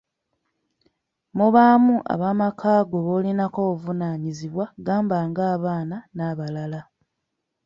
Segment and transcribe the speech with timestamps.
[1.37, 6.81] Mubaamu ab'amakaago b'olinako obuvunaanyizibwa gamba ng'abaana n'abalala.